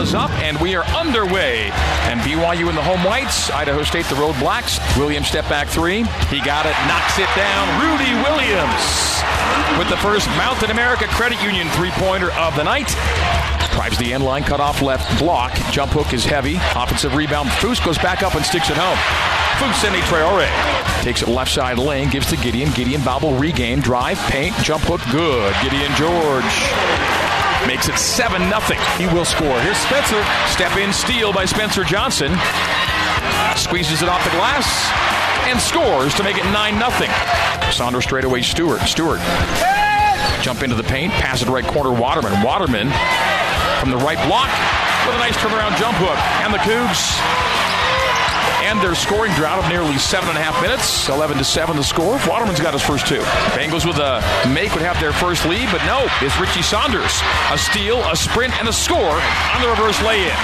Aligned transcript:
is 0.00 0.14
up, 0.14 0.30
and 0.42 0.58
we 0.60 0.76
are 0.76 0.84
underway. 0.94 1.70
And 2.06 2.20
BYU 2.20 2.68
in 2.68 2.74
the 2.74 2.82
home 2.82 3.02
whites, 3.04 3.50
Idaho 3.50 3.82
State 3.82 4.06
the 4.06 4.14
road 4.14 4.38
blacks. 4.38 4.78
Williams 4.96 5.28
step 5.28 5.48
back 5.48 5.66
three. 5.66 6.04
He 6.30 6.40
got 6.40 6.66
it, 6.66 6.76
knocks 6.86 7.18
it 7.18 7.28
down. 7.34 7.66
Rudi 7.82 8.12
Williams 8.22 8.84
with 9.78 9.88
the 9.88 9.96
first 9.98 10.28
Mountain 10.36 10.70
America 10.70 11.06
Credit 11.08 11.40
Union 11.42 11.68
three 11.70 11.90
pointer 11.92 12.30
of 12.32 12.54
the 12.54 12.62
night. 12.62 12.88
Drives 13.72 13.98
the 13.98 14.12
end 14.12 14.24
line, 14.24 14.42
cut 14.42 14.60
off 14.60 14.82
left 14.82 15.18
block. 15.18 15.52
Jump 15.72 15.92
hook 15.92 16.12
is 16.12 16.24
heavy. 16.24 16.56
Offensive 16.76 17.14
rebound. 17.16 17.48
Foose 17.48 17.84
goes 17.84 17.98
back 17.98 18.22
up 18.22 18.34
and 18.34 18.44
sticks 18.44 18.70
it 18.70 18.76
home. 18.76 18.98
Fousseyni 19.58 20.00
Traore 20.06 21.02
takes 21.02 21.22
it 21.22 21.28
left 21.28 21.50
side 21.50 21.78
lane, 21.78 22.10
gives 22.10 22.28
to 22.30 22.36
Gideon. 22.36 22.70
Gideon 22.72 23.02
bobble 23.02 23.34
regain, 23.36 23.80
drive, 23.80 24.18
paint, 24.30 24.54
jump 24.62 24.84
hook, 24.84 25.00
good. 25.10 25.54
Gideon 25.62 25.94
George 25.96 27.07
makes 27.66 27.88
it 27.88 27.96
7 27.98 28.40
0. 28.40 28.60
He 28.96 29.06
will 29.06 29.24
score. 29.24 29.58
Here's 29.60 29.78
Spencer. 29.78 30.22
Step 30.46 30.76
in 30.76 30.92
steal 30.92 31.32
by 31.32 31.44
Spencer 31.44 31.84
Johnson. 31.84 32.32
Squeezes 33.56 34.02
it 34.02 34.08
off 34.08 34.22
the 34.24 34.30
glass 34.30 34.66
and 35.48 35.58
scores 35.60 36.14
to 36.14 36.22
make 36.22 36.36
it 36.36 36.44
9 36.44 36.78
0. 36.78 37.72
Saunders 37.72 38.04
straightaway 38.04 38.42
Stewart. 38.42 38.80
Stewart. 38.82 39.20
Jump 40.42 40.62
into 40.62 40.76
the 40.76 40.84
paint, 40.84 41.12
pass 41.14 41.42
it 41.42 41.48
right 41.48 41.66
corner 41.66 41.92
Waterman. 41.92 42.42
Waterman 42.42 42.88
from 43.80 43.90
the 43.90 43.98
right 43.98 44.18
block 44.26 44.48
with 45.06 45.16
a 45.16 45.18
nice 45.18 45.36
turnaround 45.36 45.76
jump 45.78 45.96
hook. 45.98 46.18
And 46.44 46.52
the 46.52 46.58
Cougs 46.58 47.47
end 48.64 48.80
their 48.80 48.94
scoring 48.94 49.32
drought 49.34 49.62
of 49.62 49.68
nearly 49.68 49.98
seven 49.98 50.28
and 50.28 50.38
a 50.38 50.42
half 50.42 50.60
minutes. 50.62 51.08
11 51.08 51.38
to 51.38 51.44
7 51.44 51.76
the 51.76 51.82
score. 51.82 52.18
Waterman's 52.26 52.60
got 52.60 52.72
his 52.72 52.82
first 52.82 53.06
two. 53.06 53.20
Bengals 53.54 53.86
with 53.86 53.98
a 53.98 54.22
make 54.52 54.72
would 54.74 54.82
have 54.82 54.98
their 55.00 55.12
first 55.12 55.44
lead, 55.46 55.68
but 55.70 55.84
no, 55.86 56.06
it's 56.20 56.38
Richie 56.40 56.62
Saunders. 56.62 57.20
A 57.50 57.58
steal, 57.58 57.98
a 58.10 58.16
sprint, 58.16 58.58
and 58.58 58.68
a 58.68 58.72
score 58.72 59.18
on 59.54 59.62
the 59.62 59.68
reverse 59.68 60.00
lay 60.02 60.24
in. 60.24 60.36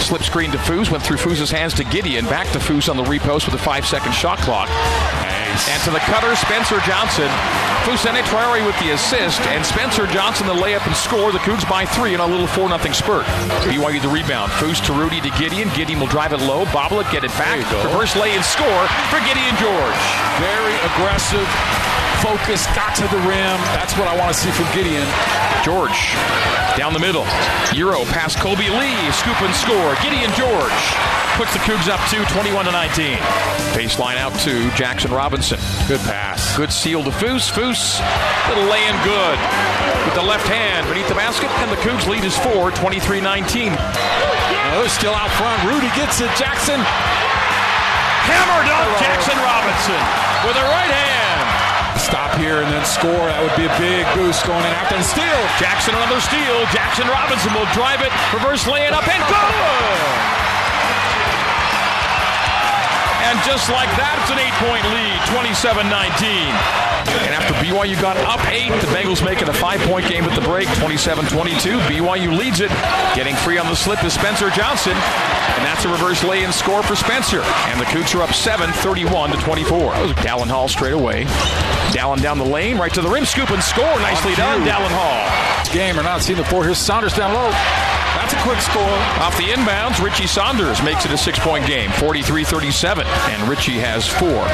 Slip 0.00 0.22
screen 0.22 0.50
to 0.52 0.58
Foose, 0.58 0.90
went 0.90 1.02
through 1.02 1.18
Foose's 1.18 1.50
hands 1.50 1.74
to 1.74 1.84
Gideon, 1.84 2.24
back 2.26 2.50
to 2.52 2.58
Foose 2.58 2.88
on 2.88 2.96
the 2.96 3.04
repost 3.04 3.46
with 3.46 3.54
a 3.54 3.62
five 3.62 3.86
second 3.86 4.12
shot 4.12 4.38
clock. 4.38 4.68
Nice. 5.50 5.68
And 5.68 5.82
to 5.82 5.90
the 5.90 5.98
cutter, 6.06 6.30
Spencer 6.36 6.78
Johnson. 6.86 7.26
Fousseyni 7.82 8.22
Traore 8.30 8.64
with 8.64 8.78
the 8.78 8.92
assist, 8.92 9.40
and 9.50 9.64
Spencer 9.66 10.06
Johnson 10.06 10.46
the 10.46 10.54
layup 10.54 10.86
and 10.86 10.94
score. 10.94 11.32
The 11.32 11.38
Cougs 11.42 11.68
by 11.68 11.84
three 11.84 12.14
in 12.14 12.20
a 12.20 12.26
little 12.26 12.46
4 12.46 12.68
0 12.68 12.92
spurt. 12.92 13.26
BYU 13.66 14.00
the 14.00 14.08
rebound. 14.08 14.52
Foose 14.52 14.80
to 14.86 14.92
Rudi 14.92 15.20
to 15.22 15.30
Gideon. 15.38 15.68
Gideon 15.74 15.98
will 15.98 16.06
drive 16.06 16.32
it 16.32 16.40
low, 16.40 16.64
bobble 16.66 17.00
it, 17.00 17.10
get 17.10 17.24
it 17.24 17.34
back. 17.34 17.58
Reverse 17.84 18.14
lay 18.14 18.36
and 18.36 18.44
score 18.44 18.86
for 19.10 19.18
Gideon 19.26 19.54
George. 19.58 20.02
Very 20.38 20.76
aggressive, 20.86 21.48
focused, 22.22 22.70
got 22.76 22.94
to 22.94 23.06
the 23.10 23.20
rim. 23.26 23.58
That's 23.74 23.96
what 23.98 24.06
I 24.06 24.16
want 24.16 24.32
to 24.32 24.38
see 24.38 24.50
from 24.52 24.70
Gideon. 24.72 25.49
George 25.64 26.16
down 26.76 26.92
the 26.92 26.98
middle. 26.98 27.24
Euro 27.76 28.04
past 28.16 28.38
Kobe 28.38 28.68
Lee. 28.72 28.96
Scoop 29.12 29.36
and 29.42 29.54
score. 29.54 29.92
Gideon 30.00 30.32
George 30.32 30.80
puts 31.36 31.52
the 31.52 31.60
Cougs 31.60 31.88
up 31.88 32.00
to 32.08 32.24
21 32.32 32.64
to 32.64 32.72
19. 32.72 33.16
Baseline 33.76 34.16
out 34.16 34.32
to 34.40 34.68
Jaxson 34.72 35.12
Robinson. 35.12 35.58
Good 35.88 36.00
pass. 36.08 36.56
Good 36.56 36.72
seal 36.72 37.04
to 37.04 37.10
Foose. 37.10 37.50
Foose, 37.50 38.00
little 38.48 38.64
lay 38.72 38.80
in 38.88 38.96
good. 39.04 39.38
With 40.08 40.14
the 40.16 40.24
left 40.24 40.48
hand 40.48 40.88
beneath 40.88 41.08
the 41.08 41.14
basket, 41.14 41.50
and 41.60 41.70
the 41.70 41.80
Cougs 41.84 42.08
lead 42.08 42.24
is 42.24 42.36
4, 42.38 42.70
23 42.72 43.20
19. 43.20 43.76
Oh, 43.76 44.86
still 44.88 45.14
out 45.14 45.30
front. 45.36 45.60
Rudi 45.68 45.92
gets 45.92 46.20
it. 46.20 46.30
Jaxson. 46.40 46.80
Hammered 48.24 48.68
up 48.68 48.88
Jaxson 48.96 49.36
Robinson 49.44 50.00
with 50.48 50.56
a 50.56 50.64
right 50.72 50.79
hand 50.79 50.79
stop 50.79 50.79
here 52.50 52.66
and 52.66 52.72
then 52.74 52.82
score. 52.82 53.30
That 53.30 53.38
would 53.46 53.54
be 53.54 53.70
a 53.70 53.74
big 53.78 54.02
boost 54.18 54.42
going 54.42 54.66
in 54.66 54.74
after 54.74 54.98
the 54.98 55.06
steal. 55.06 55.40
Jaxson 55.62 55.94
another 55.94 56.18
steal. 56.18 56.58
Jaxson 56.74 57.06
Robinson 57.06 57.54
will 57.54 57.70
drive 57.70 58.02
it, 58.02 58.10
reverse 58.34 58.66
lay 58.66 58.90
it 58.90 58.92
up 58.92 59.06
and 59.06 59.22
good. 59.30 59.54
And 63.30 63.38
just 63.46 63.70
like 63.70 63.90
that, 63.94 64.18
it's 64.18 64.34
an 64.34 64.42
eight 64.42 64.56
point 64.58 64.82
lead, 64.90 65.22
27 65.30 65.86
19. 65.86 66.89
And 67.08 67.34
after 67.34 67.54
BYU 67.54 68.00
got 68.00 68.16
up 68.18 68.44
eight, 68.50 68.70
the 68.80 68.86
Bengals 68.88 69.24
make 69.24 69.40
it 69.42 69.48
a 69.48 69.52
five 69.52 69.80
point 69.82 70.08
game 70.08 70.24
at 70.24 70.34
the 70.34 70.46
break, 70.46 70.68
27 70.78 71.26
22. 71.26 71.78
BYU 71.88 72.36
leads 72.36 72.60
it. 72.60 72.70
Getting 73.14 73.34
free 73.36 73.58
on 73.58 73.66
the 73.66 73.76
slip 73.76 74.02
is 74.04 74.12
Spencer 74.12 74.50
Johnson. 74.50 74.92
And 74.92 75.64
that's 75.64 75.84
a 75.84 75.88
reverse 75.88 76.22
lay 76.24 76.44
in 76.44 76.52
score 76.52 76.82
for 76.82 76.96
Spencer. 76.96 77.42
And 77.42 77.80
the 77.80 77.84
Cougs 77.86 78.14
are 78.18 78.22
up 78.22 78.34
7, 78.34 78.70
31 78.70 79.30
to 79.30 79.36
24. 79.38 79.92
That 79.92 80.02
was 80.02 80.12
Dallin 80.12 80.48
Hall 80.48 80.68
straight 80.68 80.94
away. 80.94 81.24
Dallin 81.92 82.22
down 82.22 82.38
the 82.38 82.44
lane, 82.44 82.78
right 82.78 82.92
to 82.94 83.02
the 83.02 83.08
rim, 83.08 83.24
scoop 83.24 83.50
and 83.50 83.62
score. 83.62 83.84
Nicely 84.00 84.34
done, 84.34 84.62
Dallin 84.62 84.90
Hall. 84.92 85.74
Game 85.74 85.98
or 85.98 86.02
not 86.02 86.22
seeing 86.22 86.38
the 86.38 86.44
four. 86.44 86.64
Here's 86.64 86.78
Saunders 86.78 87.14
down 87.14 87.34
low. 87.34 87.99
That's 88.16 88.32
a 88.34 88.40
quick 88.42 88.60
score. 88.60 88.96
Off 89.22 89.36
the 89.36 89.50
inbounds, 89.50 90.02
Richie 90.02 90.26
Saunders 90.26 90.82
makes 90.82 91.04
it 91.04 91.12
a 91.12 91.18
six 91.18 91.38
point 91.38 91.66
game, 91.66 91.90
43 91.92 92.44
37. 92.44 93.06
And 93.06 93.48
Richie 93.48 93.78
has 93.78 94.06
four. 94.06 94.44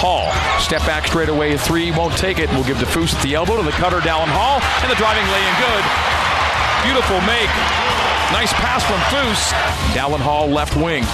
Hall, 0.00 0.30
step 0.60 0.82
back 0.82 1.06
straight 1.06 1.28
away, 1.28 1.56
three, 1.56 1.90
won't 1.90 2.16
take 2.16 2.38
it. 2.38 2.50
We'll 2.50 2.64
give 2.64 2.78
DeFoose 2.78 3.14
at 3.14 3.22
the 3.22 3.34
elbow 3.34 3.56
to 3.56 3.62
the 3.62 3.72
cutter, 3.72 4.00
Dallin 4.00 4.28
Hall, 4.28 4.60
and 4.82 4.90
the 4.90 4.96
driving 4.96 5.24
lay 5.32 5.42
in 5.44 5.54
good. 5.58 5.84
Beautiful 6.84 7.20
make. 7.26 7.50
Nice 8.32 8.52
pass 8.54 8.84
from 8.84 9.00
Foose. 9.08 9.52
Dallin 9.96 10.20
Hall, 10.20 10.46
left 10.48 10.76
wing. 10.76 11.04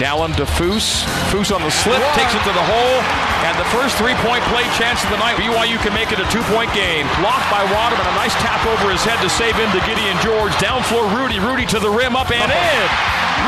Dallin 0.00 0.32
to 0.40 0.46
Foose. 0.46 1.04
Foose 1.28 1.52
on 1.52 1.60
the 1.60 1.70
slip, 1.70 2.00
takes 2.16 2.32
it 2.32 2.42
to 2.48 2.54
the 2.54 2.64
hole, 2.64 2.98
and 3.44 3.52
the 3.60 3.68
first 3.74 3.96
three-point 4.00 4.40
play 4.48 4.64
chance 4.80 5.04
of 5.04 5.10
the 5.12 5.20
night. 5.20 5.36
BYU 5.36 5.76
can 5.84 5.92
make 5.92 6.12
it 6.12 6.20
a 6.20 6.28
two-point 6.32 6.72
game. 6.72 7.04
Blocked 7.20 7.48
by 7.52 7.60
Waterman, 7.68 8.06
a 8.08 8.16
nice 8.16 8.32
tap 8.40 8.64
over 8.64 8.88
his 8.88 9.04
head 9.04 9.20
to 9.20 9.28
save 9.28 9.58
into 9.60 9.80
Gideon 9.84 10.16
George. 10.24 10.56
Down 10.56 10.80
floor, 10.88 11.04
Rudi. 11.12 11.38
Rudi 11.40 11.66
to 11.72 11.78
the 11.78 11.90
rim, 11.90 12.16
up 12.16 12.32
and 12.32 12.48
in. 12.48 12.84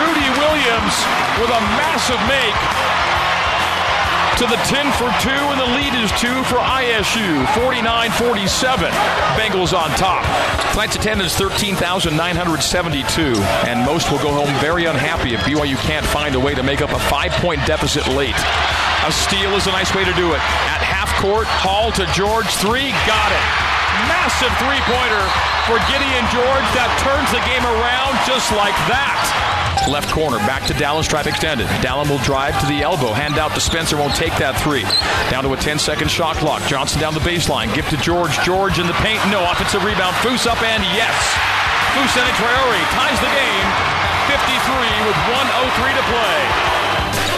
Rudi 0.05 0.29
Williams 0.37 0.95
with 1.41 1.49
a 1.49 1.63
massive 1.81 2.21
make 2.29 2.57
to 4.45 4.51
the 4.51 4.57
10 4.69 4.93
for 5.01 5.09
2, 5.25 5.31
and 5.31 5.61
the 5.61 5.67
lead 5.73 5.95
is 6.05 6.13
2 6.21 6.29
for 6.45 6.61
ISU. 6.61 7.49
49 7.65 8.11
47. 8.11 8.91
Bengals 9.41 9.73
on 9.73 9.89
top. 9.97 10.21
Tonight's 10.73 10.97
attendance 10.97 11.35
13,972, 11.37 13.23
and 13.65 13.81
most 13.87 14.11
will 14.11 14.19
go 14.19 14.33
home 14.33 14.53
very 14.61 14.85
unhappy 14.85 15.33
if 15.33 15.41
BYU 15.41 15.77
can't 15.89 16.05
find 16.05 16.35
a 16.35 16.41
way 16.41 16.55
to 16.55 16.63
make 16.63 16.83
up 16.83 16.91
a 16.91 16.99
five 17.09 17.33
point 17.41 17.65
deficit 17.67 18.07
late. 18.09 18.37
A 19.07 19.13
steal 19.13 19.57
is 19.57 19.67
a 19.67 19.73
nice 19.73 19.95
way 19.95 20.05
to 20.05 20.13
do 20.13 20.33
it. 20.33 20.41
At 20.69 20.83
half 20.85 21.09
court, 21.23 21.47
Hall 21.49 21.91
to 21.93 22.05
George, 22.13 22.49
three, 22.61 22.93
got 23.09 23.33
it. 23.33 23.41
Massive 24.13 24.53
three 24.61 24.83
pointer 24.85 25.25
for 25.65 25.81
Gideon 25.89 26.29
George 26.29 26.69
that 26.77 26.93
turns 27.01 27.33
the 27.33 27.41
game 27.49 27.65
around 27.65 28.13
just 28.29 28.53
like 28.53 28.77
that. 28.93 29.54
Left 29.89 30.09
corner, 30.11 30.39
back 30.49 30.65
to 30.67 30.75
Dallin, 30.75 31.05
stripe 31.05 31.27
extended. 31.27 31.67
Dallin 31.85 32.09
will 32.09 32.23
drive 32.25 32.59
to 32.61 32.67
the 32.67 32.83
elbow, 32.83 33.13
hand 33.13 33.39
out 33.39 33.53
to 33.53 33.61
Spencer, 33.61 33.97
won't 33.97 34.15
take 34.15 34.33
that 34.41 34.57
three. 34.57 34.83
Down 35.29 35.45
to 35.45 35.53
a 35.53 35.59
10 35.61 35.79
second 35.79 36.11
shot 36.11 36.37
clock. 36.37 36.63
Johnson 36.65 37.01
down 37.01 37.13
the 37.13 37.21
baseline, 37.21 37.69
give 37.75 37.89
to 37.91 37.99
George. 37.99 38.33
George 38.41 38.79
in 38.81 38.87
the 38.87 38.97
paint, 39.05 39.21
no 39.29 39.45
offensive 39.45 39.85
rebound. 39.85 40.17
Foose 40.25 40.47
up 40.49 40.61
and 40.65 40.81
yes. 40.97 41.15
Fousseyni 41.95 42.33
Traore 42.41 42.81
ties 42.97 43.19
the 43.21 43.31
game 43.31 43.69
53 44.27 45.07
with 45.07 45.19
103 45.31 45.95
to 45.95 46.05
play. 46.11 46.39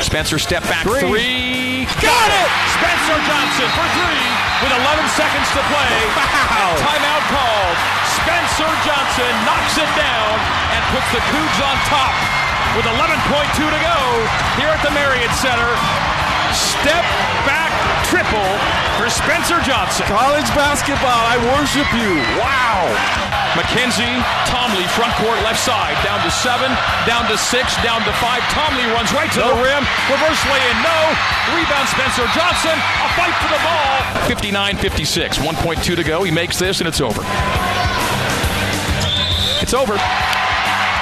Spencer 0.00 0.38
step 0.38 0.62
back 0.64 0.86
three. 0.86 1.02
three. 1.02 1.84
Got 1.98 2.28
it! 2.30 2.48
Spencer 2.78 3.18
Johnson 3.26 3.68
for 3.74 3.86
three 3.96 4.28
with 4.62 4.72
11 4.72 5.08
seconds 5.18 5.48
to 5.56 5.62
play. 5.66 5.92
Wow. 6.14 6.78
Timeout 6.78 7.24
called. 7.32 7.95
Spencer 8.26 8.66
Johnson 8.82 9.32
knocks 9.46 9.78
it 9.78 9.86
down 9.94 10.34
and 10.74 10.82
puts 10.90 11.06
the 11.14 11.22
Cougs 11.30 11.58
on 11.62 11.76
top 11.86 12.10
with 12.74 12.82
11.2 12.82 13.22
to 13.54 13.80
go 13.86 14.00
here 14.58 14.66
at 14.66 14.82
the 14.82 14.90
Marriott 14.90 15.30
Center. 15.38 15.70
Step 16.50 17.06
back 17.46 17.70
triple 18.10 18.50
for 18.98 19.06
Spencer 19.06 19.62
Johnson. 19.62 20.10
College 20.10 20.50
basketball, 20.58 21.22
I 21.30 21.38
worship 21.54 21.86
you. 21.94 22.18
Wow. 22.42 22.90
McKenzie, 23.54 24.18
Tomley, 24.50 24.90
front 24.98 25.14
court, 25.22 25.38
left 25.46 25.62
side, 25.62 25.94
down 26.02 26.18
to 26.26 26.30
seven, 26.34 26.74
down 27.06 27.30
to 27.30 27.38
six, 27.38 27.78
down 27.86 28.02
to 28.02 28.12
five. 28.18 28.42
Tomley 28.50 28.90
runs 28.90 29.14
right 29.14 29.30
to 29.38 29.38
nope. 29.38 29.54
the 29.54 29.62
rim. 29.62 29.82
Reverse 30.10 30.42
lay 30.50 30.62
in, 30.66 30.76
no. 30.82 30.98
Rebound 31.54 31.86
Spencer 31.94 32.26
Johnson. 32.34 32.74
A 32.74 33.08
fight 33.14 33.38
for 33.38 33.54
the 33.54 33.62
ball. 33.62 34.26
59 34.26 34.82
56. 34.82 35.38
1.2 35.38 35.94
to 35.94 36.02
go. 36.02 36.26
He 36.26 36.34
makes 36.34 36.58
this, 36.58 36.82
and 36.82 36.88
it's 36.90 37.00
over. 37.00 37.22
It's 39.60 39.74
over. 39.74 39.96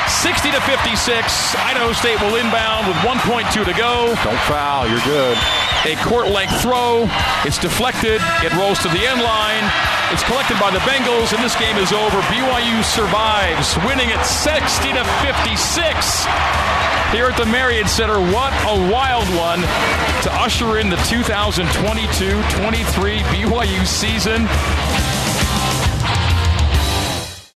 60 0.06 0.50
to 0.52 0.60
56. 0.60 1.56
Idaho 1.56 1.92
State 1.92 2.20
will 2.20 2.36
inbound 2.36 2.86
with 2.86 2.96
1.2 3.04 3.64
to 3.64 3.72
go. 3.72 4.14
Don't 4.22 4.40
foul. 4.46 4.86
You're 4.88 5.02
good. 5.04 5.36
A 5.84 5.96
court 6.04 6.28
length 6.28 6.60
throw. 6.62 7.08
It's 7.44 7.58
deflected. 7.58 8.20
It 8.42 8.52
rolls 8.54 8.78
to 8.80 8.88
the 8.88 9.04
end 9.04 9.20
line. 9.20 9.64
It's 10.12 10.22
collected 10.24 10.58
by 10.60 10.70
the 10.70 10.78
Bengals, 10.86 11.34
and 11.34 11.42
this 11.42 11.56
game 11.56 11.76
is 11.76 11.92
over. 11.92 12.20
BYU 12.32 12.84
survives, 12.84 13.76
winning 13.84 14.08
at 14.12 14.22
60 14.24 14.92
to 14.92 15.04
56 15.24 16.24
here 17.12 17.26
at 17.26 17.36
the 17.36 17.46
Marriott 17.46 17.88
Center. 17.88 18.18
What 18.32 18.52
a 18.64 18.90
wild 18.90 19.28
one 19.36 19.60
to 19.60 20.30
usher 20.40 20.78
in 20.78 20.90
the 20.90 20.96
2022 21.08 22.42
23 22.60 23.18
BYU 23.20 23.86
season. 23.86 24.46